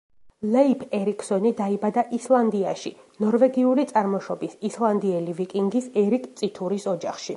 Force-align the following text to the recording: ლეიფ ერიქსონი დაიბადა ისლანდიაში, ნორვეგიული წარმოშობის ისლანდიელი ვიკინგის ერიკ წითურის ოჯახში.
ლეიფ 0.53 0.83
ერიქსონი 0.99 1.51
დაიბადა 1.59 2.03
ისლანდიაში, 2.19 2.93
ნორვეგიული 3.25 3.85
წარმოშობის 3.91 4.57
ისლანდიელი 4.71 5.37
ვიკინგის 5.41 5.91
ერიკ 6.07 6.27
წითურის 6.41 6.91
ოჯახში. 6.95 7.29